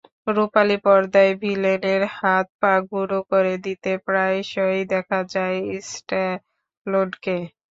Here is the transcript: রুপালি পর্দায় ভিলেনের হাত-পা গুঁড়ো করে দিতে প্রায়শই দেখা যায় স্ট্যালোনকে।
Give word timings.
রুপালি 0.35 0.77
পর্দায় 0.85 1.33
ভিলেনের 1.41 2.01
হাত-পা 2.17 2.73
গুঁড়ো 2.89 3.19
করে 3.31 3.53
দিতে 3.65 3.91
প্রায়শই 4.05 4.81
দেখা 4.93 5.19
যায় 5.33 5.57
স্ট্যালোনকে। 5.89 7.37